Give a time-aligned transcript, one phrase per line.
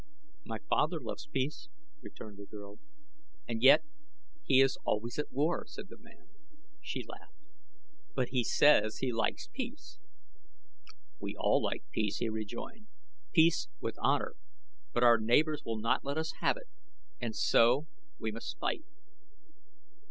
[0.43, 1.69] "My father loves peace,"
[2.01, 2.79] returned the girl.
[3.47, 3.83] "And yet
[4.41, 6.27] he is always at war," said the man.
[6.81, 7.37] She laughed.
[8.15, 9.99] "But he says he likes peace."
[11.19, 12.87] "We all like peace," he rejoined;
[13.31, 14.33] "peace with honor;
[14.91, 16.67] but our neighbors will not let us have it,
[17.19, 17.85] and so
[18.17, 18.83] we must fight."